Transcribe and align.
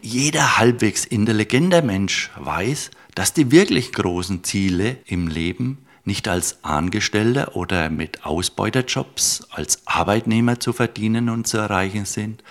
Jeder 0.00 0.58
halbwegs 0.58 1.04
intelligenter 1.04 1.82
Mensch 1.82 2.30
weiß, 2.36 2.90
dass 3.14 3.32
die 3.32 3.50
wirklich 3.50 3.92
großen 3.92 4.44
Ziele 4.44 4.98
im 5.06 5.26
Leben 5.26 5.86
nicht 6.04 6.28
als 6.28 6.62
Angestellter 6.62 7.56
oder 7.56 7.90
mit 7.90 8.24
Ausbeuterjobs 8.24 9.48
als 9.50 9.80
Arbeitnehmer 9.86 10.60
zu 10.60 10.72
verdienen 10.72 11.28
und 11.28 11.46
zu 11.46 11.56
erreichen 11.58 12.04
sind, 12.04 12.44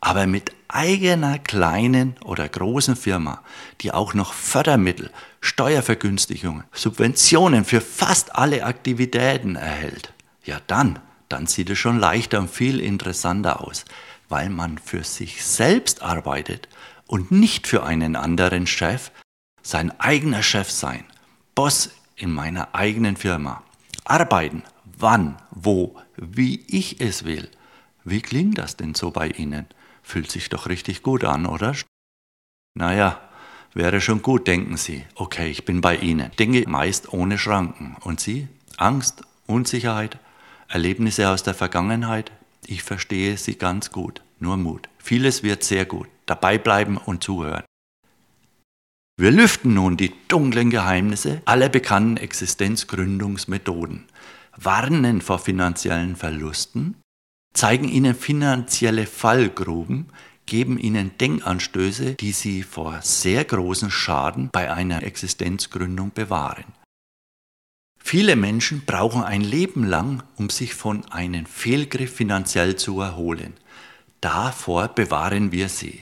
aber 0.00 0.26
mit 0.26 0.52
eigener 0.68 1.38
kleinen 1.38 2.16
oder 2.24 2.48
großen 2.48 2.96
Firma, 2.96 3.42
die 3.80 3.92
auch 3.92 4.14
noch 4.14 4.32
Fördermittel, 4.32 5.10
Steuervergünstigungen, 5.40 6.64
Subventionen 6.72 7.64
für 7.64 7.80
fast 7.80 8.34
alle 8.34 8.64
Aktivitäten 8.64 9.56
erhält, 9.56 10.12
ja 10.44 10.60
dann, 10.66 11.00
dann 11.28 11.46
sieht 11.46 11.70
es 11.70 11.78
schon 11.78 11.98
leichter 11.98 12.38
und 12.38 12.50
viel 12.50 12.80
interessanter 12.80 13.60
aus, 13.60 13.84
weil 14.28 14.48
man 14.48 14.78
für 14.78 15.04
sich 15.04 15.44
selbst 15.44 16.02
arbeitet 16.02 16.68
und 17.06 17.30
nicht 17.30 17.66
für 17.66 17.84
einen 17.84 18.16
anderen 18.16 18.66
Chef, 18.66 19.10
sein 19.62 19.98
eigener 20.00 20.42
Chef 20.42 20.70
sein, 20.70 21.04
Boss 21.54 21.90
in 22.16 22.30
meiner 22.30 22.74
eigenen 22.74 23.16
Firma. 23.16 23.62
Arbeiten, 24.04 24.62
wann, 24.84 25.36
wo, 25.50 25.96
wie 26.16 26.64
ich 26.68 27.00
es 27.00 27.24
will. 27.24 27.48
Wie 28.04 28.20
klingt 28.20 28.58
das 28.58 28.76
denn 28.76 28.94
so 28.94 29.10
bei 29.10 29.28
Ihnen? 29.28 29.66
Fühlt 30.02 30.30
sich 30.30 30.50
doch 30.50 30.68
richtig 30.68 31.02
gut 31.02 31.24
an, 31.24 31.46
oder? 31.46 31.74
Naja, 32.74 33.20
wäre 33.72 34.00
schon 34.00 34.20
gut, 34.20 34.46
denken 34.46 34.76
Sie. 34.76 35.04
Okay, 35.14 35.50
ich 35.50 35.64
bin 35.64 35.80
bei 35.80 35.96
Ihnen. 35.96 36.30
Dinge 36.38 36.64
meist 36.66 37.12
ohne 37.12 37.38
Schranken. 37.38 37.96
Und 38.00 38.20
Sie? 38.20 38.48
Angst, 38.76 39.22
Unsicherheit, 39.46 40.18
Erlebnisse 40.68 41.30
aus 41.30 41.42
der 41.42 41.54
Vergangenheit? 41.54 42.30
Ich 42.66 42.82
verstehe 42.82 43.36
Sie 43.38 43.56
ganz 43.56 43.90
gut. 43.90 44.22
Nur 44.38 44.56
Mut. 44.58 44.88
Vieles 44.98 45.42
wird 45.42 45.64
sehr 45.64 45.86
gut. 45.86 46.08
Dabei 46.26 46.58
bleiben 46.58 46.96
und 46.96 47.22
zuhören. 47.22 47.64
Wir 49.16 49.30
lüften 49.30 49.74
nun 49.74 49.96
die 49.96 50.12
dunklen 50.28 50.70
Geheimnisse 50.70 51.40
aller 51.44 51.68
bekannten 51.68 52.16
Existenzgründungsmethoden, 52.16 54.06
warnen 54.56 55.20
vor 55.20 55.38
finanziellen 55.38 56.16
Verlusten, 56.16 56.96
zeigen 57.54 57.88
ihnen 57.88 58.16
finanzielle 58.16 59.06
Fallgruben, 59.06 60.10
geben 60.46 60.78
ihnen 60.78 61.16
Denkanstöße, 61.18 62.14
die 62.14 62.32
sie 62.32 62.62
vor 62.62 63.00
sehr 63.02 63.44
großen 63.44 63.90
Schaden 63.90 64.50
bei 64.52 64.72
einer 64.72 65.02
Existenzgründung 65.02 66.10
bewahren. 66.12 66.64
Viele 67.98 68.36
Menschen 68.36 68.84
brauchen 68.84 69.22
ein 69.22 69.40
Leben 69.40 69.84
lang, 69.84 70.22
um 70.36 70.50
sich 70.50 70.74
von 70.74 71.04
einem 71.10 71.46
Fehlgriff 71.46 72.14
finanziell 72.14 72.76
zu 72.76 73.00
erholen. 73.00 73.54
Davor 74.24 74.88
bewahren 74.88 75.52
wir 75.52 75.68
sie. 75.68 76.00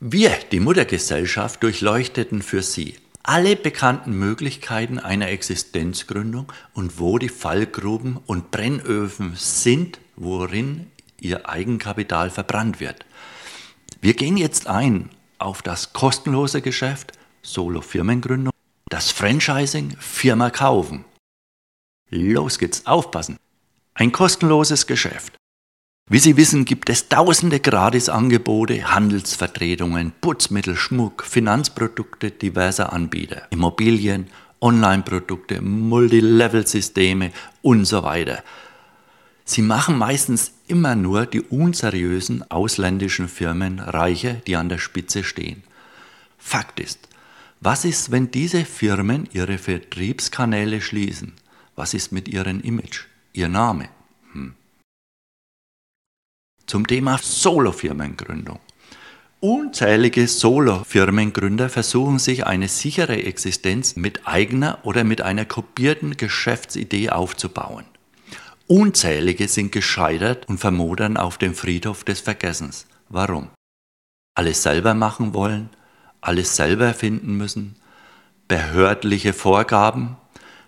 Wir, 0.00 0.32
die 0.52 0.60
Muttergesellschaft, 0.60 1.62
durchleuchteten 1.62 2.42
für 2.42 2.62
sie 2.62 2.96
alle 3.22 3.56
bekannten 3.56 4.12
Möglichkeiten 4.12 4.98
einer 4.98 5.28
Existenzgründung 5.28 6.52
und 6.74 6.98
wo 6.98 7.16
die 7.16 7.30
Fallgruben 7.30 8.18
und 8.26 8.50
Brennöfen 8.50 9.32
sind, 9.34 9.98
worin 10.16 10.90
ihr 11.20 11.48
Eigenkapital 11.48 12.28
verbrannt 12.28 12.80
wird. 12.80 13.06
Wir 14.02 14.12
gehen 14.12 14.36
jetzt 14.36 14.66
ein 14.66 15.08
auf 15.38 15.62
das 15.62 15.94
kostenlose 15.94 16.60
Geschäft, 16.60 17.12
Solo-Firmengründung, 17.40 18.52
das 18.90 19.10
Franchising, 19.10 19.96
Firma 19.98 20.50
kaufen. 20.50 21.06
Los 22.10 22.58
geht's, 22.58 22.84
aufpassen. 22.84 23.38
Ein 23.94 24.12
kostenloses 24.12 24.86
Geschäft. 24.86 25.37
Wie 26.10 26.18
Sie 26.18 26.38
wissen, 26.38 26.64
gibt 26.64 26.88
es 26.88 27.10
tausende 27.10 27.60
Gratisangebote, 27.60 28.94
Handelsvertretungen, 28.94 30.12
Putzmittel, 30.22 30.74
Schmuck, 30.74 31.22
Finanzprodukte 31.22 32.30
diverser 32.30 32.94
Anbieter, 32.94 33.42
Immobilien, 33.50 34.28
Online-Produkte, 34.62 35.60
Multilevel-Systeme 35.60 37.30
und 37.60 37.84
so 37.84 38.04
weiter. 38.04 38.42
Sie 39.44 39.60
machen 39.60 39.98
meistens 39.98 40.52
immer 40.66 40.94
nur 40.94 41.26
die 41.26 41.42
unseriösen 41.42 42.50
ausländischen 42.50 43.28
Firmen 43.28 43.78
reicher, 43.78 44.32
die 44.46 44.56
an 44.56 44.70
der 44.70 44.78
Spitze 44.78 45.22
stehen. 45.24 45.62
Fakt 46.38 46.80
ist, 46.80 47.00
was 47.60 47.84
ist, 47.84 48.10
wenn 48.10 48.30
diese 48.30 48.64
Firmen 48.64 49.28
ihre 49.34 49.58
Vertriebskanäle 49.58 50.80
schließen? 50.80 51.34
Was 51.76 51.92
ist 51.92 52.12
mit 52.12 52.28
ihrem 52.28 52.60
Image, 52.60 53.04
ihr 53.34 53.48
Name? 53.48 53.90
Zum 56.68 56.86
Thema 56.86 57.16
Solo-Firmengründung. 57.16 58.60
Unzählige 59.40 60.28
Solo-Firmengründer 60.28 61.70
versuchen 61.70 62.18
sich 62.18 62.44
eine 62.44 62.68
sichere 62.68 63.22
Existenz 63.22 63.96
mit 63.96 64.26
eigener 64.26 64.78
oder 64.82 65.02
mit 65.02 65.22
einer 65.22 65.46
kopierten 65.46 66.18
Geschäftsidee 66.18 67.08
aufzubauen. 67.08 67.86
Unzählige 68.66 69.48
sind 69.48 69.72
gescheitert 69.72 70.46
und 70.46 70.58
vermodern 70.58 71.16
auf 71.16 71.38
dem 71.38 71.54
Friedhof 71.54 72.04
des 72.04 72.20
Vergessens. 72.20 72.86
Warum? 73.08 73.48
Alles 74.34 74.62
selber 74.62 74.92
machen 74.92 75.32
wollen, 75.32 75.70
alles 76.20 76.54
selber 76.54 76.92
finden 76.92 77.38
müssen, 77.38 77.76
behördliche 78.46 79.32
Vorgaben, 79.32 80.18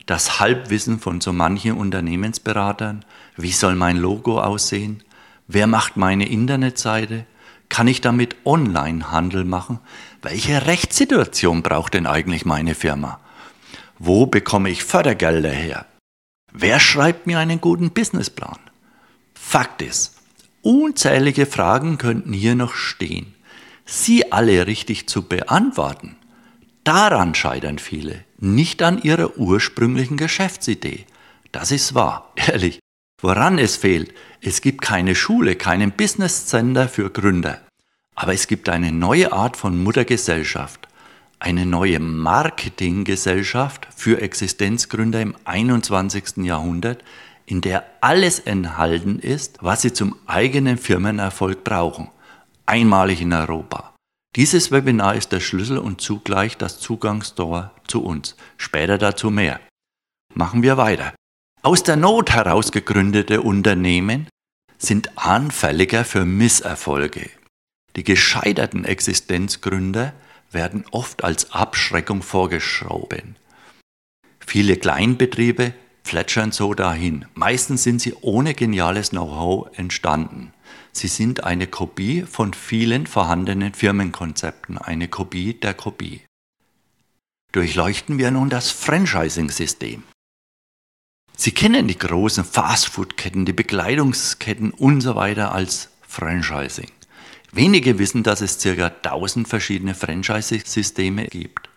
das 0.06 0.40
Halbwissen 0.40 0.98
von 0.98 1.20
so 1.20 1.34
manchen 1.34 1.76
Unternehmensberatern, 1.76 3.04
wie 3.36 3.52
soll 3.52 3.74
mein 3.74 3.98
Logo 3.98 4.40
aussehen, 4.40 5.04
Wer 5.52 5.66
macht 5.66 5.96
meine 5.96 6.28
Internetseite? 6.28 7.26
Kann 7.68 7.88
ich 7.88 8.00
damit 8.00 8.36
Online-Handel 8.44 9.44
machen? 9.44 9.80
Welche 10.22 10.68
Rechtssituation 10.68 11.64
braucht 11.64 11.94
denn 11.94 12.06
eigentlich 12.06 12.44
meine 12.44 12.76
Firma? 12.76 13.18
Wo 13.98 14.26
bekomme 14.26 14.70
ich 14.70 14.84
Fördergelder 14.84 15.50
her? 15.50 15.86
Wer 16.52 16.78
schreibt 16.78 17.26
mir 17.26 17.40
einen 17.40 17.60
guten 17.60 17.90
Businessplan? 17.90 18.60
Fakt 19.34 19.82
ist, 19.82 20.18
unzählige 20.62 21.46
Fragen 21.46 21.98
könnten 21.98 22.32
hier 22.32 22.54
noch 22.54 22.74
stehen. 22.74 23.34
Sie 23.84 24.30
alle 24.30 24.68
richtig 24.68 25.08
zu 25.08 25.22
beantworten, 25.22 26.14
daran 26.84 27.34
scheitern 27.34 27.80
viele, 27.80 28.24
nicht 28.38 28.82
an 28.82 29.02
ihrer 29.02 29.36
ursprünglichen 29.36 30.16
Geschäftsidee. 30.16 31.06
Das 31.50 31.72
ist 31.72 31.96
wahr, 31.96 32.32
ehrlich. 32.36 32.78
Woran 33.20 33.58
es 33.58 33.76
fehlt, 33.76 34.14
es 34.42 34.62
gibt 34.62 34.80
keine 34.80 35.14
Schule, 35.14 35.54
keinen 35.54 35.92
Business 35.92 36.46
Center 36.46 36.88
für 36.88 37.10
Gründer. 37.10 37.60
Aber 38.14 38.32
es 38.32 38.46
gibt 38.46 38.68
eine 38.68 38.90
neue 38.90 39.32
Art 39.32 39.56
von 39.56 39.82
Muttergesellschaft, 39.82 40.88
eine 41.38 41.66
neue 41.66 42.00
Marketinggesellschaft 42.00 43.86
für 43.94 44.20
Existenzgründer 44.20 45.20
im 45.20 45.36
21. 45.44 46.38
Jahrhundert, 46.38 47.04
in 47.44 47.60
der 47.60 47.84
alles 48.00 48.38
enthalten 48.38 49.18
ist, 49.18 49.58
was 49.60 49.82
sie 49.82 49.92
zum 49.92 50.16
eigenen 50.26 50.78
Firmenerfolg 50.78 51.64
brauchen. 51.64 52.08
Einmalig 52.64 53.20
in 53.20 53.32
Europa. 53.32 53.94
Dieses 54.36 54.70
Webinar 54.70 55.16
ist 55.16 55.32
der 55.32 55.40
Schlüssel 55.40 55.78
und 55.78 56.00
zugleich 56.00 56.56
das 56.56 56.78
Zugangstor 56.78 57.72
zu 57.88 58.02
uns. 58.04 58.36
Später 58.56 58.96
dazu 58.96 59.30
mehr. 59.30 59.60
Machen 60.34 60.62
wir 60.62 60.76
weiter. 60.76 61.12
Aus 61.62 61.82
der 61.82 61.96
Not 61.96 62.30
heraus 62.30 62.72
gegründete 62.72 63.42
Unternehmen 63.42 64.28
sind 64.78 65.18
anfälliger 65.18 66.06
für 66.06 66.24
Misserfolge. 66.24 67.28
Die 67.96 68.04
gescheiterten 68.04 68.86
Existenzgründer 68.86 70.14
werden 70.50 70.86
oft 70.90 71.22
als 71.22 71.52
Abschreckung 71.52 72.22
vorgeschoben. 72.22 73.36
Viele 74.38 74.78
Kleinbetriebe 74.78 75.74
plätschern 76.02 76.50
so 76.50 76.72
dahin. 76.72 77.26
Meistens 77.34 77.82
sind 77.82 78.00
sie 78.00 78.14
ohne 78.22 78.54
geniales 78.54 79.10
Know-how 79.10 79.68
entstanden. 79.76 80.54
Sie 80.92 81.08
sind 81.08 81.44
eine 81.44 81.66
Kopie 81.66 82.22
von 82.22 82.54
vielen 82.54 83.06
vorhandenen 83.06 83.74
Firmenkonzepten, 83.74 84.78
eine 84.78 85.08
Kopie 85.08 85.52
der 85.52 85.74
Kopie. 85.74 86.22
Durchleuchten 87.52 88.16
wir 88.16 88.30
nun 88.30 88.48
das 88.48 88.70
Franchising-System. 88.70 90.04
Sie 91.42 91.52
kennen 91.52 91.88
die 91.88 91.96
großen 91.96 92.44
Fastfood-Ketten, 92.44 93.46
die 93.46 93.54
Bekleidungsketten 93.54 94.72
und 94.72 95.00
so 95.00 95.14
weiter 95.14 95.52
als 95.54 95.88
Franchising. 96.06 96.90
Wenige 97.50 97.98
wissen, 97.98 98.22
dass 98.22 98.42
es 98.42 98.58
ca. 98.62 98.88
1000 98.88 99.48
verschiedene 99.48 99.94
Franchise-Systeme 99.94 101.28
gibt. 101.28 101.70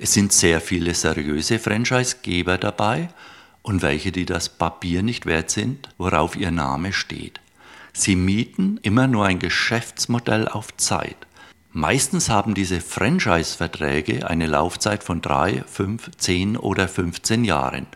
Es 0.00 0.12
sind 0.12 0.32
sehr 0.32 0.60
viele 0.60 0.92
seriöse 0.96 1.60
Franchise-Geber 1.60 2.58
dabei 2.58 3.10
und 3.62 3.80
welche, 3.82 4.10
die 4.10 4.26
das 4.26 4.48
Papier 4.48 5.04
nicht 5.04 5.24
wert 5.24 5.50
sind, 5.50 5.88
worauf 5.96 6.34
ihr 6.34 6.50
Name 6.50 6.92
steht. 6.92 7.40
Sie 7.92 8.16
mieten 8.16 8.80
immer 8.82 9.06
nur 9.06 9.24
ein 9.24 9.38
Geschäftsmodell 9.38 10.48
auf 10.48 10.76
Zeit. 10.78 11.28
Meistens 11.70 12.28
haben 12.28 12.54
diese 12.54 12.80
Franchise-Verträge 12.80 14.28
eine 14.28 14.48
Laufzeit 14.48 15.04
von 15.04 15.22
3, 15.22 15.62
5, 15.62 16.10
10 16.16 16.56
oder 16.56 16.88
15 16.88 17.44
Jahren. 17.44 17.86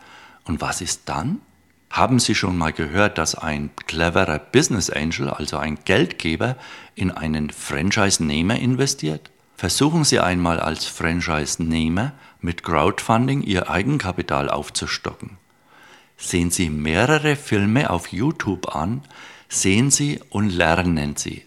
Und 0.45 0.61
was 0.61 0.81
ist 0.81 1.01
dann? 1.05 1.41
Haben 1.89 2.19
Sie 2.19 2.35
schon 2.35 2.57
mal 2.57 2.73
gehört, 2.73 3.17
dass 3.17 3.35
ein 3.35 3.69
cleverer 3.87 4.39
Business 4.39 4.89
Angel, 4.89 5.29
also 5.29 5.57
ein 5.57 5.77
Geldgeber, 5.85 6.57
in 6.95 7.11
einen 7.11 7.49
Franchise-Nehmer 7.49 8.59
investiert? 8.59 9.31
Versuchen 9.55 10.03
Sie 10.03 10.19
einmal 10.19 10.59
als 10.59 10.85
Franchise-Nehmer 10.85 12.13
mit 12.41 12.63
Crowdfunding 12.63 13.41
Ihr 13.43 13.69
Eigenkapital 13.69 14.49
aufzustocken. 14.49 15.37
Sehen 16.17 16.51
Sie 16.51 16.69
mehrere 16.69 17.35
Filme 17.35 17.89
auf 17.89 18.09
YouTube 18.11 18.75
an, 18.75 19.01
sehen 19.47 19.91
Sie 19.91 20.19
und 20.29 20.49
lernen 20.49 21.15
Sie. 21.15 21.45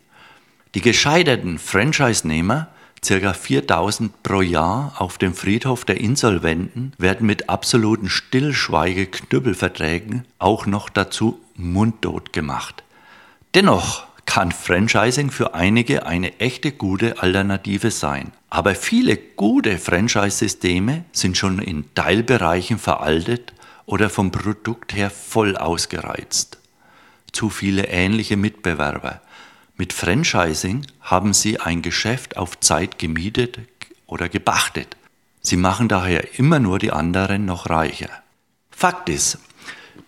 Die 0.75 0.81
gescheiterten 0.81 1.59
Franchise-Nehmer 1.59 2.69
Circa 3.05 3.33
4000 3.33 4.23
pro 4.23 4.41
Jahr 4.41 4.95
auf 4.99 5.19
dem 5.19 5.35
Friedhof 5.35 5.85
der 5.85 6.01
Insolventen 6.01 6.93
werden 6.99 7.27
mit 7.27 7.49
absoluten 7.49 8.09
Stillschweige-Knüppelverträgen 8.09 10.25
auch 10.39 10.67
noch 10.67 10.89
dazu 10.89 11.41
mundtot 11.55 12.33
gemacht. 12.33 12.83
Dennoch 13.55 14.07
kann 14.27 14.53
Franchising 14.53 15.31
für 15.31 15.55
einige 15.55 16.05
eine 16.05 16.39
echte 16.39 16.71
gute 16.71 17.23
Alternative 17.23 17.91
sein. 17.91 18.33
Aber 18.51 18.75
viele 18.75 19.17
gute 19.17 19.79
Franchise-Systeme 19.79 21.05
sind 21.13 21.39
schon 21.39 21.61
in 21.61 21.87
Teilbereichen 21.95 22.79
veraltet 22.79 23.55
oder 23.87 24.11
vom 24.11 24.31
Produkt 24.31 24.95
her 24.95 25.09
voll 25.09 25.57
ausgereizt. 25.57 26.59
Zu 27.33 27.49
viele 27.49 27.89
ähnliche 27.89 28.37
Mitbewerber. 28.37 29.23
Mit 29.81 29.93
Franchising 29.93 30.87
haben 31.01 31.33
Sie 31.33 31.61
ein 31.61 31.83
Geschäft 31.83 32.37
auf 32.37 32.59
Zeit 32.59 32.99
gemietet 32.99 33.61
oder 34.07 34.29
gebachtet. 34.29 34.97
Sie 35.41 35.57
machen 35.57 35.87
daher 35.89 36.37
immer 36.37 36.59
nur 36.59 36.81
die 36.81 36.91
anderen 36.91 37.45
noch 37.45 37.71
reicher. 37.71 38.11
Fakt 38.73 39.09
ist, 39.09 39.39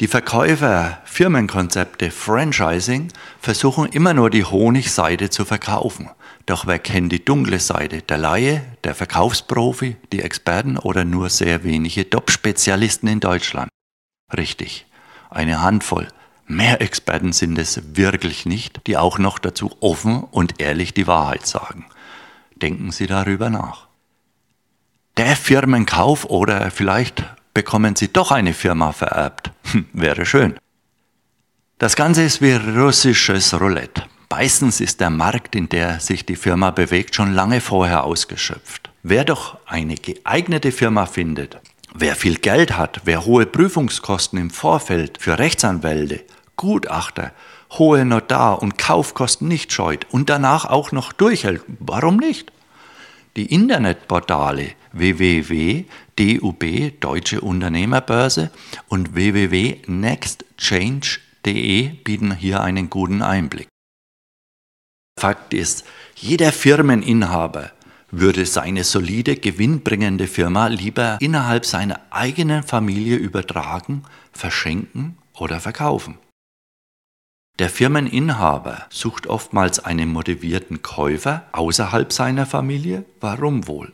die 0.01 0.09
Verkäufer 0.09 1.01
Firmenkonzepte 1.05 2.11
Franchising 2.11 3.13
versuchen 3.41 3.87
immer 3.87 4.13
nur 4.13 4.29
die 4.29 4.45
Honigseite 4.45 5.31
zu 5.31 5.45
verkaufen. 5.45 6.11
Doch 6.47 6.67
wer 6.67 6.81
kennt 6.81 7.13
die 7.13 7.25
dunkle 7.25 7.61
Seite? 7.61 8.03
Der 8.03 8.19
Laie, 8.19 8.65
der 8.83 8.97
Verkaufsprofi, 8.97 9.97
die 10.13 10.23
Experten 10.23 10.79
oder 10.79 11.05
nur 11.05 11.31
sehr 11.31 11.63
wenige 11.63 12.11
Top-Spezialisten 12.11 13.07
in 13.07 13.21
Deutschland? 13.21 13.69
Richtig, 14.37 14.87
eine 15.29 15.63
Handvoll. 15.63 16.09
Mehr 16.51 16.81
Experten 16.81 17.33
sind 17.33 17.57
es 17.59 17.81
wirklich 17.95 18.45
nicht, 18.45 18.85
die 18.89 18.97
auch 18.97 19.19
noch 19.19 19.39
dazu 19.39 19.71
offen 19.79 20.25
und 20.25 20.61
ehrlich 20.61 20.93
die 20.93 21.07
Wahrheit 21.07 21.47
sagen. 21.47 21.87
Denken 22.57 22.91
Sie 22.91 23.07
darüber 23.07 23.51
nach. 23.51 23.87
Der 25.17 25.37
Firmenkauf 25.37 26.25
oder 26.25 26.73
vielleicht 26.73 27.25
bekommen 27.55 27.95
Sie 27.95 28.13
doch 28.13 28.33
eine 28.33 28.53
Firma 28.53 28.91
vererbt. 28.91 29.53
Hm, 29.71 29.87
wäre 29.93 30.27
schön. 30.27 30.57
Das 31.79 31.95
Ganze 31.95 32.25
ist 32.25 32.43
wie 32.43 32.55
russisches 32.55 33.55
Roulette. 33.55 34.03
Meistens 34.29 34.81
ist 34.81 35.01
der 35.01 35.11
Markt, 35.11 35.55
in 35.55 35.69
der 35.69 36.01
sich 36.01 36.27
die 36.27 36.35
Firma 36.35 36.73
bewegt, 36.73 37.15
schon 37.15 37.33
lange 37.33 37.61
vorher 37.61 38.03
ausgeschöpft. 38.03 38.91
Wer 39.05 39.25
doch 39.25 39.57
eine 39.67 39.95
geeignete 39.95 40.73
Firma 40.73 41.07
findet, 41.07 41.61
wer 41.95 42.17
viel 42.17 42.39
Geld 42.39 42.77
hat, 42.77 43.03
wer 43.05 43.25
hohe 43.25 43.47
Prüfungskosten 43.47 44.37
im 44.41 44.51
Vorfeld 44.51 45.19
für 45.21 45.39
Rechtsanwälte 45.39 46.25
Gutachter, 46.61 47.33
hohe 47.71 48.05
Notar- 48.05 48.61
und 48.61 48.77
Kaufkosten 48.77 49.49
nicht 49.49 49.73
scheut 49.73 50.07
und 50.11 50.29
danach 50.29 50.67
auch 50.67 50.93
noch 50.93 51.15
durchhält. 51.15 51.63
Warum 51.79 52.19
nicht? 52.19 52.53
Die 53.35 53.47
Internetportale 53.47 54.73
www.dub 54.93 56.65
Deutsche 57.01 57.41
Unternehmerbörse 57.41 58.51
und 58.89 59.15
www.nextchange.de 59.15 61.89
bieten 62.05 62.35
hier 62.35 62.61
einen 62.61 62.91
guten 62.91 63.23
Einblick. 63.23 63.69
Fakt 65.19 65.55
ist, 65.55 65.87
jeder 66.15 66.53
Firmeninhaber 66.53 67.71
würde 68.11 68.45
seine 68.45 68.85
solide, 68.85 69.37
gewinnbringende 69.37 70.27
Firma 70.27 70.67
lieber 70.67 71.17
innerhalb 71.23 71.65
seiner 71.65 72.01
eigenen 72.11 72.65
Familie 72.65 73.17
übertragen, 73.17 74.03
verschenken 74.35 75.17
oder 75.33 75.59
verkaufen. 75.59 76.19
Der 77.61 77.69
Firmeninhaber 77.69 78.87
sucht 78.89 79.27
oftmals 79.27 79.81
einen 79.81 80.11
motivierten 80.11 80.81
Käufer 80.81 81.45
außerhalb 81.53 82.11
seiner 82.11 82.47
Familie. 82.47 83.05
Warum 83.21 83.67
wohl? 83.67 83.93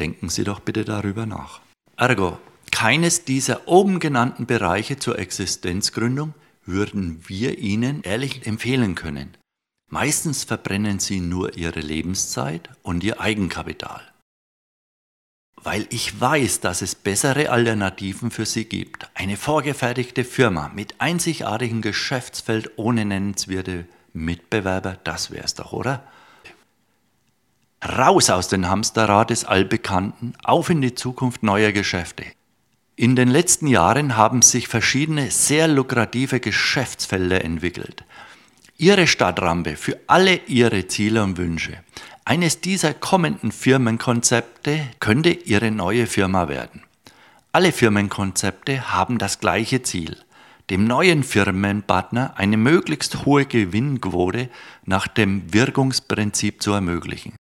Denken 0.00 0.28
Sie 0.28 0.42
doch 0.42 0.58
bitte 0.58 0.84
darüber 0.84 1.24
nach. 1.24 1.60
Ergo, 1.96 2.40
keines 2.72 3.24
dieser 3.24 3.68
oben 3.68 4.00
genannten 4.00 4.46
Bereiche 4.46 4.98
zur 4.98 5.20
Existenzgründung 5.20 6.34
würden 6.64 7.22
wir 7.28 7.58
Ihnen 7.58 8.02
ehrlich 8.02 8.44
empfehlen 8.48 8.96
können. 8.96 9.36
Meistens 9.88 10.42
verbrennen 10.42 10.98
Sie 10.98 11.20
nur 11.20 11.56
Ihre 11.56 11.78
Lebenszeit 11.78 12.70
und 12.82 13.04
Ihr 13.04 13.20
Eigenkapital 13.20 14.09
weil 15.62 15.86
ich 15.90 16.20
weiß, 16.20 16.60
dass 16.60 16.82
es 16.82 16.94
bessere 16.94 17.50
Alternativen 17.50 18.30
für 18.30 18.46
Sie 18.46 18.64
gibt. 18.64 19.08
Eine 19.14 19.36
vorgefertigte 19.36 20.24
Firma 20.24 20.70
mit 20.74 21.00
einzigartigem 21.00 21.82
Geschäftsfeld 21.82 22.72
ohne 22.76 23.04
nennenswerte 23.04 23.86
Mitbewerber, 24.12 24.98
das 25.04 25.30
wär's 25.30 25.54
doch, 25.54 25.72
oder? 25.72 26.02
Raus 27.82 28.28
aus 28.30 28.48
dem 28.48 28.68
Hamsterrad 28.68 29.30
des 29.30 29.44
Allbekannten, 29.44 30.34
auf 30.42 30.70
in 30.70 30.80
die 30.80 30.94
Zukunft 30.94 31.42
neuer 31.42 31.72
Geschäfte. 31.72 32.24
In 32.96 33.16
den 33.16 33.28
letzten 33.28 33.66
Jahren 33.66 34.16
haben 34.16 34.42
sich 34.42 34.68
verschiedene 34.68 35.30
sehr 35.30 35.68
lukrative 35.68 36.40
Geschäftsfelder 36.40 37.42
entwickelt. 37.42 38.04
Ihre 38.80 39.06
Stadtrampe 39.06 39.76
für 39.76 40.00
alle 40.06 40.36
Ihre 40.46 40.86
Ziele 40.86 41.22
und 41.22 41.36
Wünsche. 41.36 41.84
Eines 42.24 42.62
dieser 42.62 42.94
kommenden 42.94 43.52
Firmenkonzepte 43.52 44.88
könnte 45.00 45.28
Ihre 45.28 45.70
neue 45.70 46.06
Firma 46.06 46.48
werden. 46.48 46.82
Alle 47.52 47.72
Firmenkonzepte 47.72 48.94
haben 48.94 49.18
das 49.18 49.38
gleiche 49.38 49.82
Ziel, 49.82 50.16
dem 50.70 50.84
neuen 50.84 51.24
Firmenpartner 51.24 52.32
eine 52.38 52.56
möglichst 52.56 53.26
hohe 53.26 53.44
Gewinnquote 53.44 54.48
nach 54.86 55.08
dem 55.08 55.52
Wirkungsprinzip 55.52 56.62
zu 56.62 56.72
ermöglichen. 56.72 57.36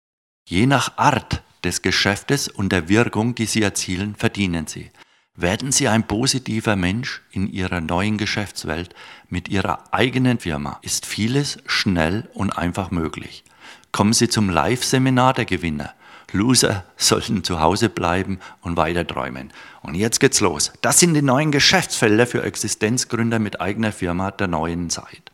Je 0.47 0.67
nach 0.67 0.97
Art 0.97 1.43
des 1.65 1.81
Geschäftes 1.81 2.47
und 2.47 2.71
der 2.71 2.87
Wirkung, 2.87 3.35
die 3.35 3.45
Sie 3.45 3.61
erzielen, 3.61 4.15
verdienen 4.15 4.67
Sie. 4.67 4.89
Werden 5.37 5.73
Sie 5.73 5.89
ein 5.89 6.07
positiver 6.07 6.77
Mensch 6.77 7.21
in 7.31 7.51
Ihrer 7.51 7.81
neuen 7.81 8.17
Geschäftswelt 8.17 8.95
mit 9.27 9.49
Ihrer 9.49 9.83
eigenen 9.93 10.39
Firma, 10.39 10.79
ist 10.81 11.05
vieles 11.05 11.57
schnell 11.65 12.29
und 12.33 12.57
einfach 12.57 12.89
möglich. 12.89 13.43
Kommen 13.91 14.13
Sie 14.13 14.29
zum 14.29 14.49
Live-Seminar 14.49 15.33
der 15.33 15.43
Gewinner. 15.43 15.93
Loser 16.31 16.85
sollten 16.95 17.43
zu 17.43 17.59
Hause 17.59 17.89
bleiben 17.89 18.39
und 18.61 18.77
weiter 18.77 19.05
träumen. 19.05 19.51
Und 19.81 19.95
jetzt 19.95 20.19
geht's 20.19 20.39
los. 20.39 20.71
Das 20.81 20.99
sind 20.99 21.13
die 21.13 21.21
neuen 21.21 21.51
Geschäftsfelder 21.51 22.27
für 22.27 22.43
Existenzgründer 22.43 23.39
mit 23.39 23.59
eigener 23.59 23.91
Firma 23.91 24.31
der 24.31 24.47
neuen 24.47 24.89
Zeit. 24.89 25.31